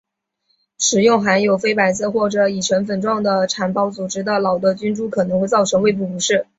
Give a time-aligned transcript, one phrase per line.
[0.79, 6.47] 食用含有非白色或已成粉状的产孢组织的老的菌株可能会造成胃部不适。